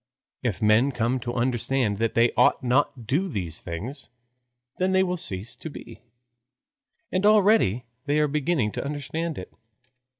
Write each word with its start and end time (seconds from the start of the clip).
If 0.41 0.63
men 0.63 0.91
come 0.91 1.19
to 1.19 1.33
understand 1.35 1.99
that 1.99 2.15
they 2.15 2.31
ought 2.35 2.63
not 2.63 2.95
to 2.95 3.03
do 3.03 3.29
these 3.29 3.59
things, 3.59 4.09
then 4.77 4.93
they 4.93 5.03
will 5.03 5.15
cease 5.15 5.55
to 5.57 5.69
be. 5.69 6.01
And 7.11 7.23
already 7.23 7.85
they 8.07 8.17
are 8.17 8.27
beginning 8.27 8.71
to 8.71 8.83
understand 8.83 9.37
it. 9.37 9.53